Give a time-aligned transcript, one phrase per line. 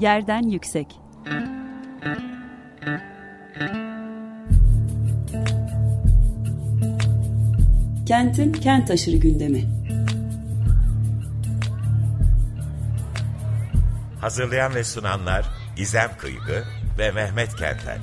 [0.00, 0.86] Yerden Yüksek.
[8.06, 9.64] Kentin kent aşırı gündemi.
[14.20, 15.46] Hazırlayan ve sunanlar
[15.76, 16.64] Gizem Kıygı
[16.98, 17.98] ve Mehmet Kentel.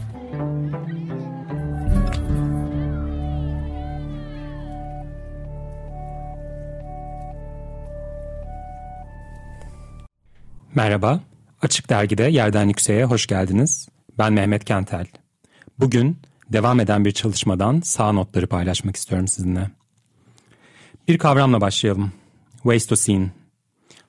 [10.75, 11.19] Merhaba,
[11.61, 13.87] Açık Dergi'de Yerden Yükseğe hoş geldiniz.
[14.17, 15.05] Ben Mehmet Kentel.
[15.79, 16.17] Bugün
[16.49, 19.71] devam eden bir çalışmadan sağ notları paylaşmak istiyorum sizinle.
[21.07, 22.11] Bir kavramla başlayalım.
[22.63, 23.31] Wastocene.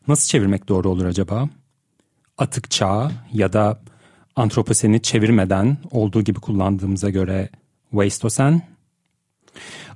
[0.09, 1.49] Nasıl çevirmek doğru olur acaba?
[2.39, 3.81] Atık çağ ya da
[4.37, 7.49] antroposeni çevirmeden olduğu gibi kullandığımıza göre
[7.91, 8.63] Wastosen.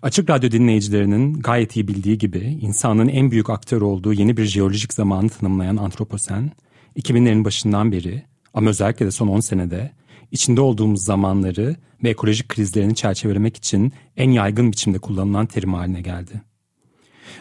[0.02, 4.94] Açık radyo dinleyicilerinin gayet iyi bildiği gibi insanın en büyük aktör olduğu yeni bir jeolojik
[4.94, 6.50] zamanı tanımlayan antroposen,
[6.96, 8.22] 2000'lerin başından beri
[8.54, 9.92] ama özellikle de son 10 senede
[10.30, 16.42] içinde olduğumuz zamanları ve ekolojik krizlerini çerçevelemek için en yaygın biçimde kullanılan terim haline geldi.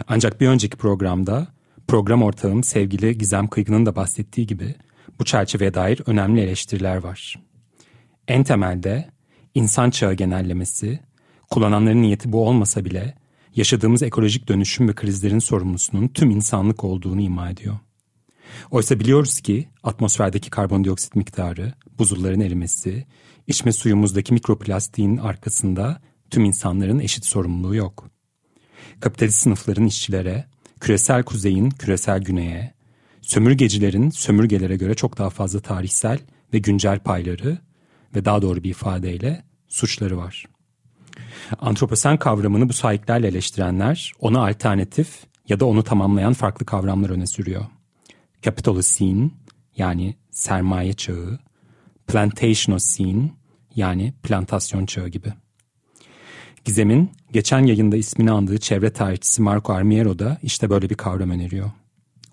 [0.08, 1.48] Ancak bir önceki programda
[1.88, 4.75] program ortağım sevgili Gizem Kıygın'ın da bahsettiği gibi
[5.20, 7.42] bu çerçeveye dair önemli eleştiriler var.
[8.28, 9.09] En temelde
[9.56, 11.00] insan çağı genellemesi,
[11.50, 13.16] kullananların niyeti bu olmasa bile
[13.56, 17.75] yaşadığımız ekolojik dönüşüm ve krizlerin sorumlusunun tüm insanlık olduğunu ima ediyor.
[18.71, 23.05] Oysa biliyoruz ki atmosferdeki karbondioksit miktarı, buzulların erimesi,
[23.47, 28.09] içme suyumuzdaki mikroplastiğin arkasında tüm insanların eşit sorumluluğu yok.
[28.99, 30.45] Kapitalist sınıfların işçilere,
[30.79, 32.73] küresel kuzeyin küresel güneye,
[33.22, 36.19] sömürgecilerin sömürgelere göre çok daha fazla tarihsel
[36.53, 37.57] ve güncel payları
[38.16, 40.45] ve daha doğru bir ifadeyle suçları var.
[41.59, 47.66] Antroposen kavramını bu sahiplerle eleştirenler ona alternatif ya da onu tamamlayan farklı kavramlar öne sürüyor.
[48.42, 49.30] Capitalocene
[49.78, 51.39] yani sermaye çağı,
[52.08, 53.31] Plantationocene
[53.75, 55.34] yani plantasyon çağı gibi.
[56.66, 61.72] Gizem'in geçen yayında ismini andığı çevre tarihçisi Marco Armiero da işte böyle bir kavram öneriyor.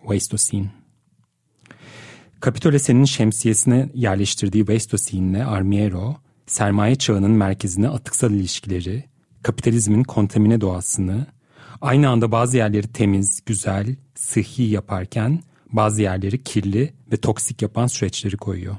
[0.01, 0.71] Wastocene.
[2.41, 9.05] Kapitolese'nin şemsiyesine yerleştirdiği Wastocene ile Armiero, sermaye çağının merkezine atıksal ilişkileri,
[9.43, 11.27] kapitalizmin kontamine doğasını,
[11.81, 15.43] aynı anda bazı yerleri temiz, güzel, sıhhi yaparken
[15.73, 18.77] bazı yerleri kirli ve toksik yapan süreçleri koyuyor.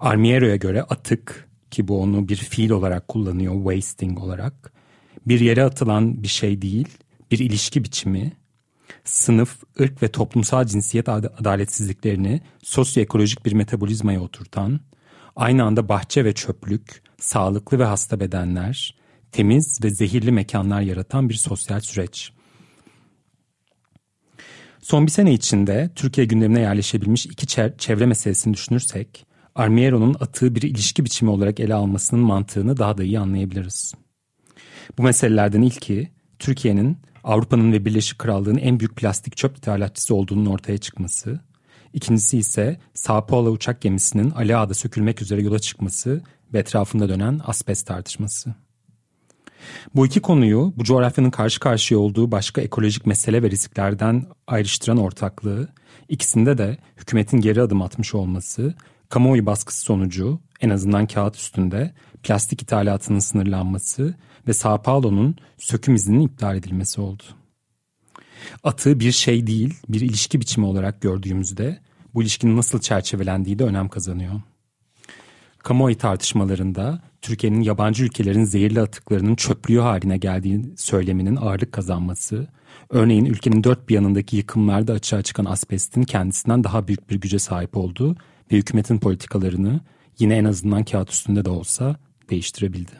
[0.00, 4.72] Armiero'ya göre atık ki bu onu bir fiil olarak kullanıyor wasting olarak
[5.26, 6.88] bir yere atılan bir şey değil
[7.30, 8.32] bir ilişki biçimi
[9.04, 14.80] sınıf, ırk ve toplumsal cinsiyet adaletsizliklerini sosyoekolojik bir metabolizmaya oturtan,
[15.36, 18.94] aynı anda bahçe ve çöplük, sağlıklı ve hasta bedenler,
[19.32, 22.32] temiz ve zehirli mekanlar yaratan bir sosyal süreç.
[24.86, 27.46] Son bir sene içinde Türkiye gündemine yerleşebilmiş iki
[27.78, 33.18] çevre meselesini düşünürsek, Armiero'nun atığı bir ilişki biçimi olarak ele almasının mantığını daha da iyi
[33.18, 33.94] anlayabiliriz.
[34.98, 40.78] Bu meselelerden ilki, Türkiye'nin Avrupa'nın ve Birleşik Krallığı'nın en büyük plastik çöp ithalatçısı olduğunun ortaya
[40.78, 41.40] çıkması.
[41.92, 46.22] İkincisi ise Sao Paulo uçak gemisinin Ali sökülmek üzere yola çıkması
[46.52, 48.65] ve etrafında dönen asbest tartışması.
[49.94, 55.68] Bu iki konuyu bu coğrafyanın karşı karşıya olduğu başka ekolojik mesele ve risklerden ayrıştıran ortaklığı,
[56.08, 58.74] ikisinde de hükümetin geri adım atmış olması,
[59.08, 64.14] kamuoyu baskısı sonucu en azından kağıt üstünde plastik ithalatının sınırlanması
[64.48, 67.22] ve Sao Paulo'nun söküm izninin iptal edilmesi oldu.
[68.64, 71.80] Atığı bir şey değil, bir ilişki biçimi olarak gördüğümüzde
[72.14, 74.40] bu ilişkinin nasıl çerçevelendiği de önem kazanıyor.
[75.58, 82.48] Kamuoyu tartışmalarında Türkiye'nin yabancı ülkelerin zehirli atıklarının çöplüğü haline geldiği söyleminin ağırlık kazanması,
[82.90, 87.76] örneğin ülkenin dört bir yanındaki yıkımlarda açığa çıkan asbestin kendisinden daha büyük bir güce sahip
[87.76, 88.16] olduğu
[88.52, 89.80] ve hükümetin politikalarını
[90.18, 91.96] yine en azından kağıt üstünde de olsa
[92.30, 92.92] değiştirebildi.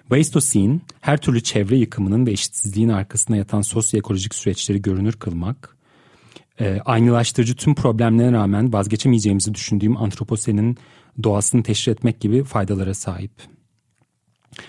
[0.00, 5.76] Wasteocene, her türlü çevre yıkımının ve eşitsizliğin arkasında yatan sosyoekolojik süreçleri görünür kılmak,
[6.60, 10.78] e, aynılaştırıcı tüm problemlere rağmen vazgeçemeyeceğimizi düşündüğüm antroposenin
[11.22, 13.32] doğasını teşhir etmek gibi faydalara sahip.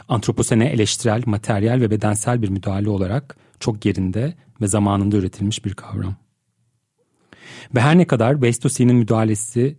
[0.07, 6.15] Antroposene eleştirel, materyal ve bedensel bir müdahale olarak çok yerinde ve zamanında üretilmiş bir kavram.
[7.75, 9.75] Ve her ne kadar Westocene'in müdahalesi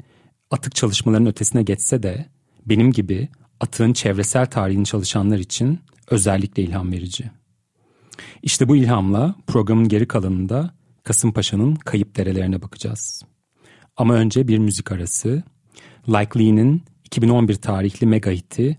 [0.50, 2.26] atık çalışmalarının ötesine geçse de
[2.66, 3.28] benim gibi
[3.60, 5.80] atığın çevresel tarihini çalışanlar için
[6.10, 7.30] özellikle ilham verici.
[8.42, 13.22] İşte bu ilhamla programın geri kalanında Kasımpaşa'nın kayıp derelerine bakacağız.
[13.96, 15.42] Ama önce bir müzik arası.
[16.08, 18.78] Like Lee'nin 2011 tarihli mega hiti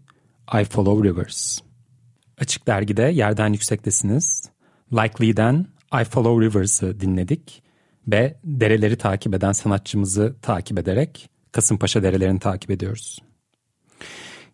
[0.61, 1.59] I Follow Rivers.
[2.37, 4.49] Açık Dergi'de yerden yüksektesiniz.
[4.93, 5.67] Like Lee'den
[6.01, 7.63] I Follow Rivers'ı dinledik.
[8.07, 13.19] ve dereleri takip eden sanatçımızı takip ederek Kasımpaşa derelerini takip ediyoruz.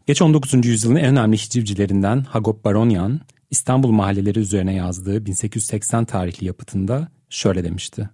[0.08, 0.66] Geç 19.
[0.66, 3.22] yüzyılın en önemli hicivcilerinden Hagop Baronyan,
[3.52, 8.10] İstanbul mahalleleri üzerine yazdığı 1880 tarihli yapıtında şöyle demişti.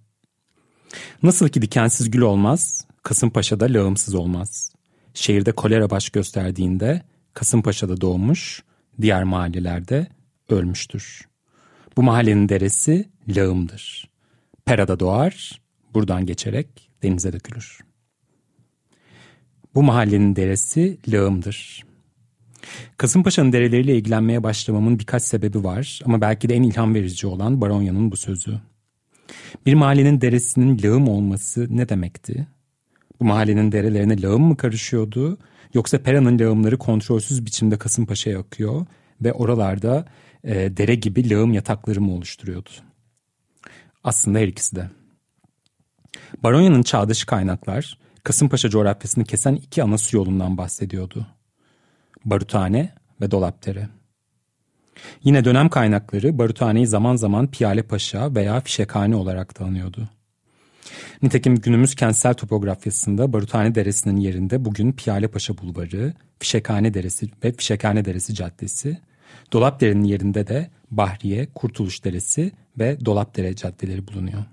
[1.24, 4.72] Nasıl ki dikensiz gül olmaz, Kasımpaşa'da lağımsız olmaz.
[5.14, 7.02] Şehirde kolera baş gösterdiğinde
[7.34, 8.64] Kasımpaşa'da doğmuş,
[9.02, 10.08] diğer mahallelerde
[10.50, 11.22] ölmüştür.
[11.98, 14.10] Bu mahallenin deresi lağımdır.
[14.66, 15.62] Pera'da doğar,
[15.94, 17.80] buradan geçerek denize dökülür.
[19.76, 21.84] Bu mahallenin deresi lağımdır.
[22.98, 28.12] Kasımpaşa'nın dereleriyle ilgilenmeye başlamamın birkaç sebebi var ama belki de en ilham verici olan Baronya'nın
[28.12, 28.60] bu sözü.
[29.66, 32.48] Bir mahallenin deresinin lağım olması ne demekti?
[33.24, 35.38] Bu mahallenin derelerine lağım mı karışıyordu
[35.74, 38.86] yoksa Pera'nın lağımları kontrolsüz biçimde Kasımpaşa'ya akıyor
[39.22, 40.06] ve oralarda
[40.44, 42.70] e, dere gibi lağım yatakları mı oluşturuyordu?
[44.04, 44.90] Aslında her ikisi de.
[46.44, 51.28] Baronya'nın çağdaşı kaynaklar Kasımpaşa coğrafyasını kesen iki ana su yolundan bahsediyordu.
[52.26, 53.90] Baruthane ve Dolapdere.
[55.24, 60.10] Yine dönem kaynakları Baruthane'yi zaman zaman Piyale Paşa veya Fişekhane olarak tanıyordu.
[61.22, 68.06] Nitekim günümüz kentsel topografyasında Baruthane Deresi'nin yerinde bugün Piyale Paşa Bulvarı, Fişekhane Deresi ve Fişekhane
[68.06, 68.98] Deresi Caddesi,
[69.52, 74.44] Dolapdere'nin yerinde de Bahriye, Kurtuluş Deresi ve Dolapdere caddeleri bulunuyor.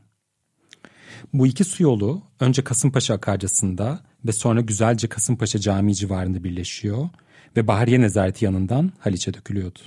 [1.33, 7.09] Bu iki su yolu önce Kasımpaşa Akarcası'nda ve sonra güzelce Kasımpaşa Camii civarında birleşiyor
[7.57, 9.79] ve Bahriye Nezareti yanından Haliç'e dökülüyordu.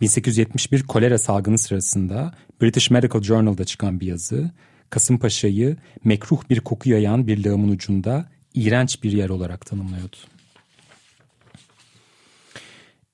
[0.00, 4.50] 1871 kolera salgını sırasında British Medical Journal'da çıkan bir yazı,
[4.92, 10.16] Kasımpaşa'yı mekruh bir koku yayan bir lağımın ucunda iğrenç bir yer olarak tanımlıyordu.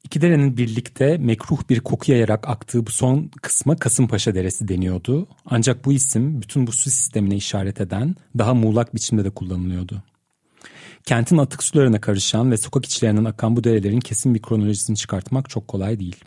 [0.04, 5.28] İki derenin birlikte mekruh bir koku yayarak aktığı bu son kısma Kasımpaşa Deresi deniyordu.
[5.46, 10.02] Ancak bu isim bütün bu su sistemine işaret eden daha muğlak biçimde de kullanılıyordu.
[11.04, 15.68] Kentin atık sularına karışan ve sokak içlerinden akan bu derelerin kesin bir kronolojisini çıkartmak çok
[15.68, 16.24] kolay değil.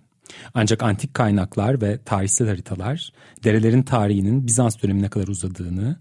[0.54, 3.12] Ancak antik kaynaklar ve tarihsel haritalar
[3.44, 5.96] derelerin tarihinin Bizans dönemine kadar uzadığını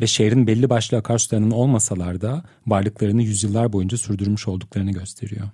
[0.00, 5.48] ve şehrin belli başlı akarsularının olmasalar da varlıklarını yüzyıllar boyunca sürdürmüş olduklarını gösteriyor.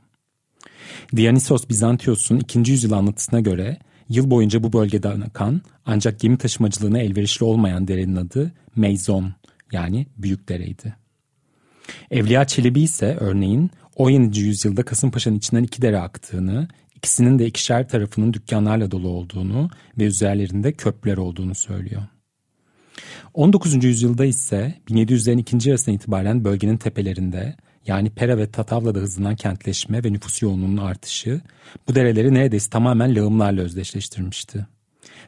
[1.17, 2.59] Dionysos Bizantios'un 2.
[2.59, 3.79] yüzyıl anlatısına göre
[4.09, 9.33] yıl boyunca bu bölgeden akan ancak gemi taşımacılığına elverişli olmayan derenin adı Meizon
[9.73, 10.97] yani Büyük Dere'ydi.
[12.11, 14.41] Evliya Çelebi ise örneğin 17.
[14.41, 16.69] yüzyılda Kasımpaşa'nın içinden iki dere aktığını,
[17.03, 22.03] ikisinin de ikişer tarafının dükkanlarla dolu olduğunu ve üzerlerinde köprüler olduğunu söylüyor.
[23.35, 23.85] 19.
[23.85, 27.57] yüzyılda ise 1700'lerin ikinci yarısından itibaren bölgenin tepelerinde
[27.87, 31.41] yani Pera ve Tatavla'da hızlanan kentleşme ve nüfus yoğunluğunun artışı
[31.89, 34.67] bu dereleri neredeyse tamamen lağımlarla özdeşleştirmişti.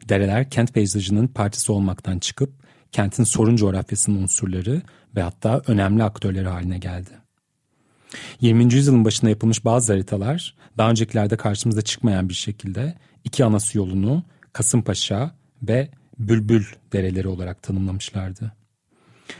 [0.08, 2.50] Dereler kent peyzajının parçası olmaktan çıkıp
[2.92, 4.82] kentin sorun coğrafyasının unsurları
[5.16, 7.23] ve hatta önemli aktörleri haline geldi.
[8.40, 8.74] 20.
[8.74, 12.94] yüzyılın başında yapılmış bazı haritalar daha öncekilerde karşımıza çıkmayan bir şekilde
[13.24, 14.22] iki ana su yolunu
[14.52, 15.88] Kasımpaşa ve
[16.18, 18.52] Bülbül dereleri olarak tanımlamışlardı.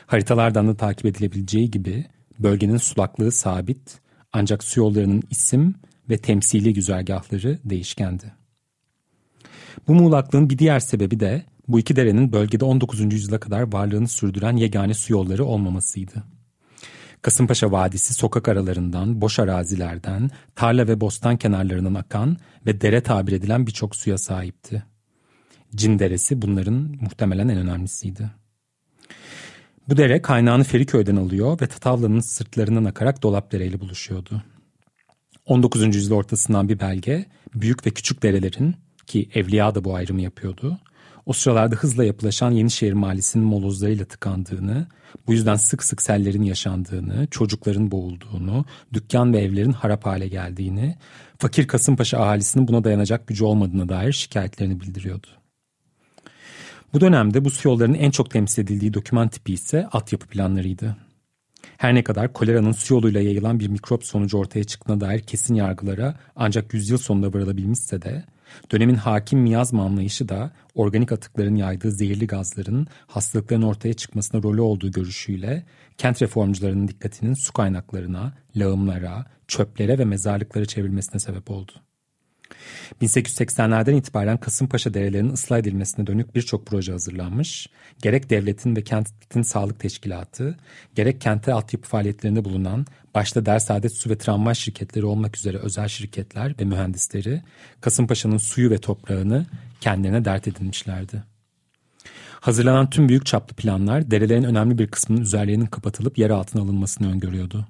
[0.07, 2.05] Haritalardan da takip edilebileceği gibi
[2.39, 4.01] bölgenin sulaklığı sabit
[4.33, 5.75] ancak su yollarının isim
[6.11, 8.33] ve temsili güzergahları değişkendi.
[9.89, 13.01] Bu muğlaklığın bir diğer sebebi de bu iki derenin bölgede 19.
[13.01, 16.25] yüzyıla kadar varlığını sürdüren yegane su yolları olmamasıydı.
[17.25, 23.67] Kasımpaşa Vadisi sokak aralarından, boş arazilerden, tarla ve bostan kenarlarından akan ve dere tabir edilen
[23.67, 24.85] birçok suya sahipti.
[25.75, 28.31] Cin Deresi bunların muhtemelen en önemlisiydi.
[29.89, 34.43] Bu dere kaynağını Feriköy'den alıyor ve Tatavla'nın sırtlarından akarak Dolapdere ile buluşuyordu.
[35.47, 35.97] 19.
[35.97, 38.77] yüzyıl ortasından bir belge, büyük ve küçük derelerin
[39.07, 40.79] ki Evliya da bu ayrımı yapıyordu,
[41.27, 44.87] o sıralarda hızla yapılaşan Yenişehir Mahallesi'nin molozlarıyla tıkandığını,
[45.27, 50.97] bu yüzden sık sık sellerin yaşandığını, çocukların boğulduğunu, dükkan ve evlerin harap hale geldiğini,
[51.39, 55.27] fakir Kasımpaşa ahalisinin buna dayanacak gücü olmadığına dair şikayetlerini bildiriyordu.
[56.93, 60.97] Bu dönemde bu su yollarının en çok temsil edildiği doküman tipi ise altyapı planlarıydı.
[61.77, 66.15] Her ne kadar koleranın su yoluyla yayılan bir mikrop sonucu ortaya çıktığına dair kesin yargılara
[66.37, 68.25] ancak yüzyıl sonunda varılabilmişse de
[68.73, 74.91] Dönemin hakim miyazma anlayışı da organik atıkların yaydığı zehirli gazların hastalıkların ortaya çıkmasına rolü olduğu
[74.91, 75.65] görüşüyle
[75.99, 81.73] kent reformcularının dikkatinin su kaynaklarına, lağımlara, çöplere ve mezarlıklara çevrilmesine sebep oldu.
[83.03, 87.67] 1880'lerden itibaren Kasımpaşa derelerinin ıslah edilmesine dönük birçok proje hazırlanmış,
[88.03, 90.57] gerek devletin ve kentin sağlık teşkilatı,
[90.95, 96.55] gerek kente altyapı faaliyetlerinde bulunan başta Dersaadet Su ve Tramvay şirketleri olmak üzere özel şirketler
[96.61, 97.43] ve mühendisleri
[97.81, 99.47] Kasımpaşa'nın suyu ve toprağını
[99.81, 101.23] kendilerine dert edinmişlerdi.
[102.41, 107.67] Hazırlanan tüm büyük çaplı planlar derelerin önemli bir kısmının üzerlerinin kapatılıp yer altına alınmasını öngörüyordu.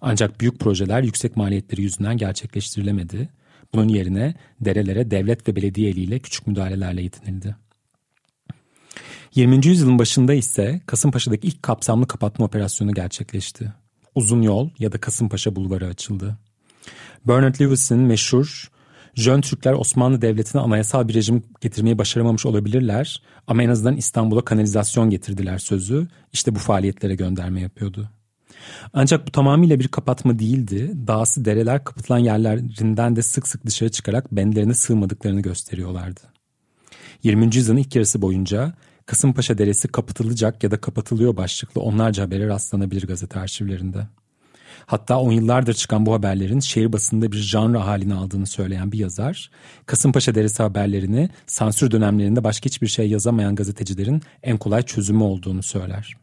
[0.00, 3.28] Ancak büyük projeler yüksek maliyetleri yüzünden gerçekleştirilemedi.
[3.74, 7.56] Bunun yerine derelere devlet ve belediye eliyle küçük müdahalelerle yetinildi.
[9.34, 9.66] 20.
[9.66, 13.72] yüzyılın başında ise Kasımpaşa'daki ilk kapsamlı kapatma operasyonu gerçekleşti.
[14.14, 16.38] Uzun yol ya da Kasımpaşa bulvarı açıldı.
[17.26, 18.70] Bernard Lewis'in meşhur
[19.14, 25.10] Jön Türkler Osmanlı Devleti'ne anayasal bir rejim getirmeyi başaramamış olabilirler ama en azından İstanbul'a kanalizasyon
[25.10, 28.10] getirdiler sözü işte bu faaliyetlere gönderme yapıyordu.
[28.92, 30.92] Ancak bu tamamıyla bir kapatma değildi.
[31.06, 36.20] Dağısı dereler kapatılan yerlerinden de sık sık dışarı çıkarak benderine sığmadıklarını gösteriyorlardı.
[37.22, 37.56] 20.
[37.56, 38.74] yüzyılın ilk yarısı boyunca
[39.06, 44.06] Kasımpaşa Deresi kapatılacak ya da kapatılıyor başlıklı onlarca habere rastlanabilir gazete arşivlerinde.
[44.86, 49.50] Hatta on yıllardır çıkan bu haberlerin şehir basında bir janra halini aldığını söyleyen bir yazar,
[49.86, 56.16] Kasımpaşa Deresi haberlerini sansür dönemlerinde başka hiçbir şey yazamayan gazetecilerin en kolay çözümü olduğunu söyler.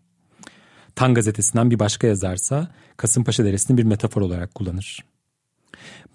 [0.96, 5.04] Tan gazetesinden bir başka yazarsa Kasımpaşa Deresi'ni bir metafor olarak kullanır.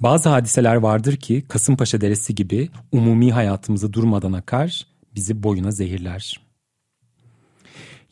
[0.01, 6.41] Bazı hadiseler vardır ki Kasımpaşa Deresi gibi umumi hayatımızı durmadan akar, bizi boyuna zehirler.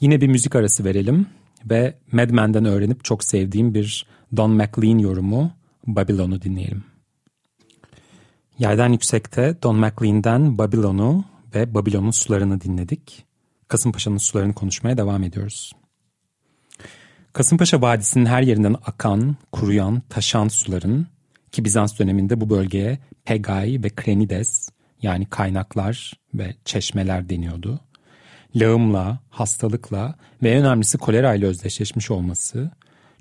[0.00, 1.26] Yine bir müzik arası verelim
[1.64, 4.06] ve Mad Men'den öğrenip çok sevdiğim bir
[4.36, 5.52] Don McLean yorumu
[5.86, 6.84] Babylon'u dinleyelim.
[8.58, 13.24] Yerden yüksekte Don McLean'den Babylon'u ve Babylon'un sularını dinledik.
[13.68, 15.72] Kasımpaşa'nın sularını konuşmaya devam ediyoruz.
[17.32, 21.06] Kasımpaşa Vadisi'nin her yerinden akan, kuruyan, taşan suların
[21.52, 24.68] ki Bizans döneminde bu bölgeye Pegai ve Krenides
[25.02, 27.80] yani kaynaklar ve çeşmeler deniyordu.
[28.56, 32.70] Lağımla, hastalıkla ve en önemlisi kolera ile özdeşleşmiş olması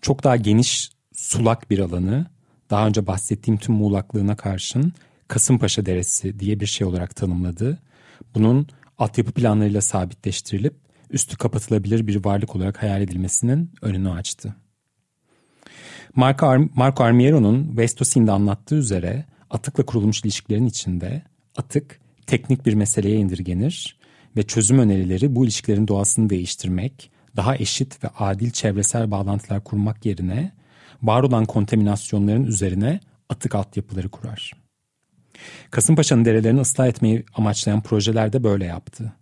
[0.01, 2.25] çok daha geniş sulak bir alanı
[2.69, 4.93] daha önce bahsettiğim tüm muğlaklığına karşın
[5.27, 7.79] Kasımpaşa Deresi diye bir şey olarak tanımladı.
[8.35, 10.75] Bunun altyapı planlarıyla sabitleştirilip
[11.09, 14.55] üstü kapatılabilir bir varlık olarak hayal edilmesinin önünü açtı.
[16.15, 21.21] Marco, Ar Marco Armiero'nun Vestosi'nde anlattığı üzere atıkla kurulmuş ilişkilerin içinde
[21.57, 23.97] atık teknik bir meseleye indirgenir
[24.37, 30.51] ve çözüm önerileri bu ilişkilerin doğasını değiştirmek, daha eşit ve adil çevresel bağlantılar kurmak yerine
[31.03, 32.99] var olan kontaminasyonların üzerine
[33.29, 34.51] atık altyapıları kurar.
[35.71, 39.13] Kasımpaşa'nın derelerini ıslah etmeyi amaçlayan projeler de böyle yaptı.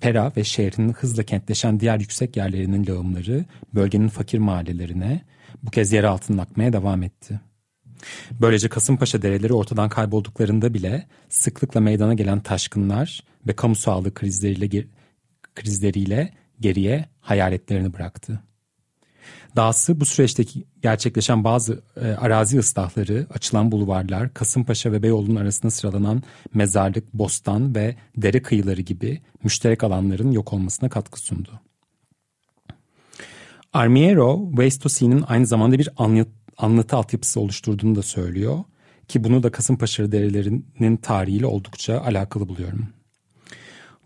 [0.00, 5.20] Pera ve şehrin hızla kentleşen diğer yüksek yerlerinin lağımları bölgenin fakir mahallelerine
[5.62, 7.40] bu kez yer altından akmaya devam etti.
[8.40, 14.86] Böylece Kasımpaşa dereleri ortadan kaybolduklarında bile sıklıkla meydana gelen taşkınlar ve kamu sağlığı krizleriyle,
[15.54, 18.40] krizleriyle geriye hayaletlerini bıraktı.
[19.56, 26.22] Dahası bu süreçteki gerçekleşen bazı e, arazi ıslahları, açılan bulvarlar, Kasımpaşa ve Beyoğlu'nun arasında sıralanan
[26.54, 31.60] mezarlık, bostan ve dere kıyıları gibi müşterek alanların yok olmasına katkı sundu.
[33.72, 38.64] Armiero, Waste aynı zamanda bir anlatı, anlatı altyapısı oluşturduğunu da söylüyor
[39.08, 42.88] ki bunu da Kasımpaşa derelerinin tarihiyle oldukça alakalı buluyorum.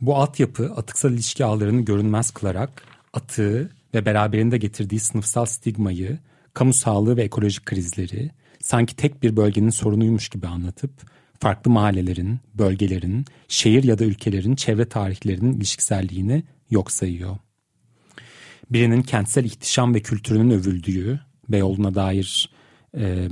[0.01, 2.83] Bu altyapı atıksal ilişki ağlarını görünmez kılarak
[3.13, 6.19] atığı ve beraberinde getirdiği sınıfsal stigmayı,
[6.55, 8.31] kamu sağlığı ve ekolojik krizleri
[8.61, 10.91] sanki tek bir bölgenin sorunuymuş gibi anlatıp
[11.41, 17.37] farklı mahallelerin, bölgelerin, şehir ya da ülkelerin çevre tarihlerinin ilişkiselliğini yok sayıyor.
[18.71, 22.51] Birinin kentsel ihtişam ve kültürünün övüldüğü, Beyoğlu'na dair
[22.99, 23.29] e,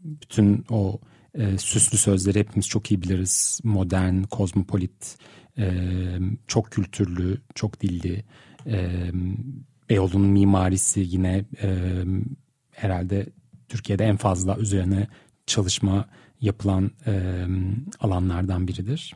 [0.00, 1.00] bütün o
[1.34, 3.60] e, süslü sözleri hepimiz çok iyi biliriz.
[3.64, 5.16] Modern, kozmopolit,
[5.58, 5.72] e,
[6.46, 8.24] çok kültürlü, çok dilli,
[8.66, 9.10] e,
[9.90, 11.68] Beyoğlu'nun mimarisi yine e,
[12.70, 13.26] herhalde
[13.68, 15.06] Türkiye'de en fazla üzerine
[15.46, 16.08] çalışma
[16.40, 17.44] yapılan e,
[18.00, 19.14] alanlardan biridir.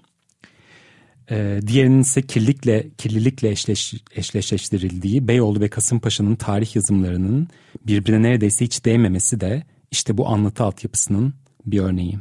[1.30, 7.48] E, diğerinin ise kirlilikle, kirlilikle eşleş, eşleştirildiği Beyoğlu ve Kasımpaşa'nın tarih yazımlarının
[7.86, 11.34] birbirine neredeyse hiç değmemesi de işte bu anlatı altyapısının
[11.66, 12.18] bir örneği.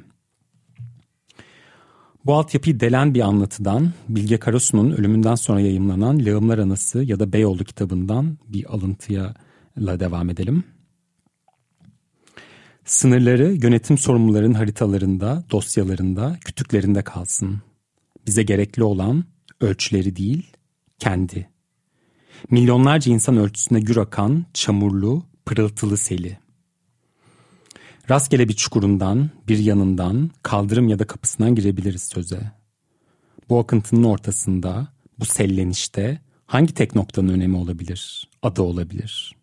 [2.25, 7.63] Bu altyapıyı delen bir anlatıdan Bilge Karasu'nun ölümünden sonra yayımlanan Lağımlar Anası ya da Beyoğlu
[7.63, 9.33] kitabından bir alıntıya
[9.77, 10.63] devam edelim.
[12.85, 17.61] Sınırları yönetim sorumluların haritalarında, dosyalarında, kütüklerinde kalsın.
[18.27, 19.23] Bize gerekli olan
[19.61, 20.51] ölçüleri değil,
[20.99, 21.49] kendi.
[22.49, 26.49] Milyonlarca insan ölçüsüne gür akan, çamurlu, pırıltılı seli.''
[28.10, 32.51] Rastgele bir çukurundan, bir yanından, kaldırım ya da kapısından girebiliriz söze.
[33.50, 34.88] Bu akıntının ortasında,
[35.20, 39.36] bu sellenişte hangi tek noktanın önemi olabilir, adı olabilir?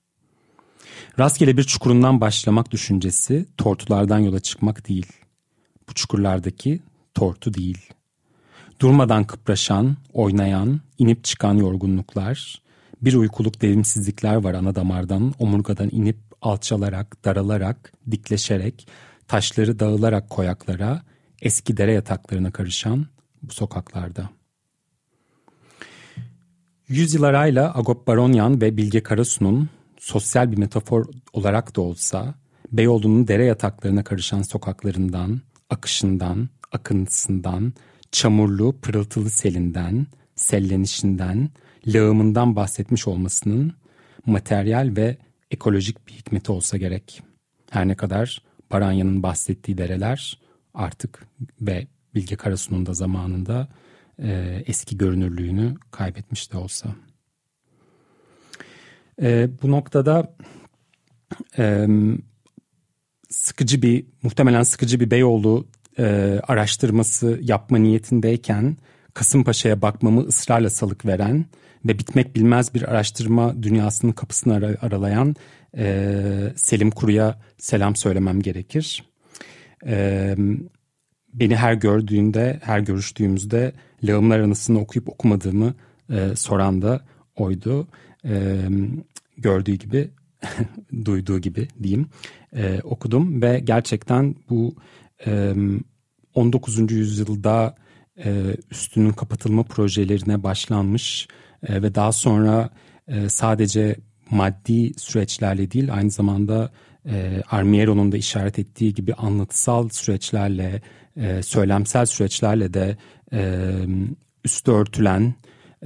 [1.18, 5.12] Rastgele bir çukurundan başlamak düşüncesi tortulardan yola çıkmak değil.
[5.88, 6.80] Bu çukurlardaki
[7.14, 7.92] tortu değil.
[8.80, 12.62] Durmadan kıpraşan, oynayan, inip çıkan yorgunluklar,
[13.02, 18.88] bir uykuluk devimsizlikler var ana damardan, omurgadan inip alçalarak, daralarak, dikleşerek,
[19.28, 21.02] taşları dağılarak koyaklara,
[21.42, 23.06] eski dere yataklarına karışan
[23.42, 24.30] bu sokaklarda.
[26.88, 32.34] Yüzyıl arayla Agop Baronyan ve Bilge Karasu'nun sosyal bir metafor olarak da olsa
[32.72, 35.40] Beyoğlu'nun dere yataklarına karışan sokaklarından,
[35.70, 37.72] akışından, akıntısından,
[38.12, 41.50] çamurlu pırıltılı selinden, sellenişinden,
[41.86, 43.72] lağımından bahsetmiş olmasının
[44.26, 45.16] materyal ve
[45.50, 47.22] ekolojik bir hikmeti olsa gerek.
[47.70, 50.38] Her ne kadar Baranya'nın bahsettiği dereler
[50.74, 51.26] artık
[51.60, 53.68] ve Bilge Karasu'nun da zamanında
[54.22, 56.88] e, eski görünürlüğünü kaybetmiş de olsa.
[59.22, 60.34] E, bu noktada
[61.58, 61.86] e,
[63.30, 65.66] sıkıcı bir muhtemelen sıkıcı bir Beyoğlu
[65.98, 66.04] e,
[66.48, 68.76] araştırması yapma niyetindeyken
[69.14, 71.46] Kasımpaşa'ya bakmamı ısrarla salık veren
[71.88, 75.36] ve bitmek bilmez bir araştırma dünyasının kapısını ar- aralayan
[75.76, 79.04] e, Selim Kuru'ya selam söylemem gerekir.
[79.86, 80.34] E,
[81.34, 83.72] beni her gördüğünde, her görüştüğümüzde
[84.04, 85.74] lağımlar anısını okuyup okumadığımı
[86.10, 87.00] e, soran da
[87.36, 87.88] oydu.
[88.24, 88.60] E,
[89.38, 90.10] gördüğü gibi,
[91.04, 92.06] duyduğu gibi diyeyim
[92.56, 94.74] e, okudum ve gerçekten bu
[95.26, 95.54] e,
[96.34, 96.92] 19.
[96.92, 97.76] yüzyılda
[98.24, 101.28] e, üstünün kapatılma projelerine başlanmış
[101.68, 102.70] e, ve daha sonra
[103.08, 103.96] e, sadece
[104.30, 106.70] maddi süreçlerle değil aynı zamanda
[107.08, 110.82] e, Armiero'nun da işaret ettiği gibi anlatısal süreçlerle,
[111.16, 112.96] e, söylemsel süreçlerle de
[113.32, 113.72] e,
[114.44, 115.34] üstü örtülen,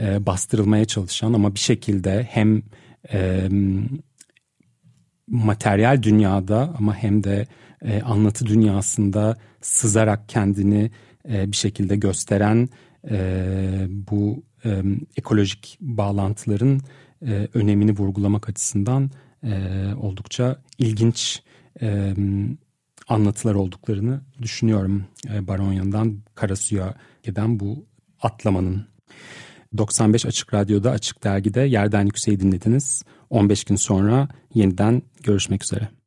[0.00, 2.62] e, bastırılmaya çalışan ama bir şekilde hem
[5.26, 7.46] materyal dünyada ama hem de
[8.04, 10.90] anlatı dünyasında sızarak kendini
[11.28, 12.68] bir şekilde gösteren
[13.90, 14.82] bu e,
[15.16, 16.80] ekolojik bağlantıların
[17.26, 19.10] e, önemini vurgulamak açısından
[19.44, 19.52] e,
[20.00, 21.42] oldukça ilginç
[21.82, 22.14] e,
[23.08, 25.04] anlatılar olduklarını düşünüyorum.
[25.34, 27.86] E, Baronya'dan Karasu'ya giden bu
[28.22, 28.86] atlamanın.
[29.78, 33.02] 95 Açık Radyo'da Açık Dergi'de Yerden Yükseği dinlediniz.
[33.30, 35.99] 15 gün sonra yeniden görüşmek üzere.